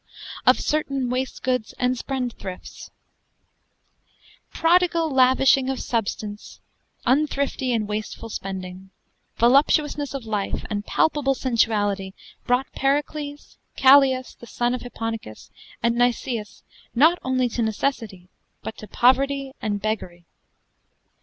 OF 0.47 0.59
CERTAINE 0.59 1.11
WASTGOODES 1.11 1.75
AND 1.77 1.95
SPENDTHRIFTES 1.95 2.89
Prodigall 4.51 5.11
lavishing 5.11 5.69
of 5.69 5.79
substance, 5.79 6.59
unthrifty 7.05 7.71
and 7.71 7.87
wastifull 7.87 8.31
spending, 8.31 8.89
voluptuousness 9.37 10.15
of 10.15 10.25
life 10.25 10.65
and 10.71 10.87
palpable 10.87 11.35
sensuality 11.35 12.13
brought 12.47 12.71
Pericles, 12.73 13.59
Callias, 13.77 14.33
the 14.39 14.47
sonne 14.47 14.73
of 14.73 14.81
Hipponicus, 14.81 15.51
and 15.83 15.93
Nicias 15.99 16.63
not 16.95 17.19
only 17.21 17.47
to 17.49 17.61
necessitie, 17.61 18.27
but 18.63 18.75
to 18.79 18.87
povertie 18.87 19.51
and 19.61 19.79
beggerie. 19.83 20.25